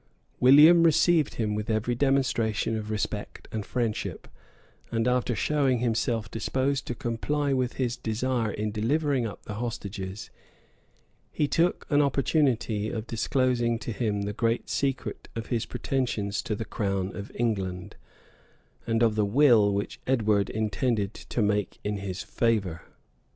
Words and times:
William 0.39 0.81
received 0.81 1.35
him 1.35 1.53
with 1.53 1.69
every 1.69 1.93
demonstration 1.93 2.75
of 2.75 2.89
respect 2.89 3.47
and 3.51 3.63
friendship; 3.63 4.27
and 4.91 5.07
after 5.07 5.35
showing 5.35 5.77
himself 5.77 6.31
disposed 6.31 6.87
to 6.87 6.95
comply 6.95 7.53
with 7.53 7.73
his 7.73 7.97
desire 7.97 8.49
in 8.51 8.71
delivering 8.71 9.27
up 9.27 9.43
the 9.45 9.53
hostages, 9.61 10.31
he 11.31 11.47
look 11.59 11.85
an 11.91 12.01
opportunity 12.01 12.89
of 12.89 13.05
disclosing 13.05 13.77
to 13.77 13.91
him 13.91 14.23
the 14.23 14.33
great 14.33 14.71
secret 14.71 15.27
of 15.35 15.45
his 15.53 15.67
pretensions 15.67 16.41
to 16.41 16.55
the 16.55 16.65
crown 16.65 17.15
of 17.15 17.31
England, 17.35 17.95
and 18.87 19.03
of 19.03 19.13
the 19.13 19.23
will 19.23 19.71
which 19.71 19.99
Edward 20.07 20.49
intended 20.49 21.13
to 21.13 21.43
make 21.43 21.77
in 21.83 21.97
his 21.97 22.23
favor. 22.23 22.81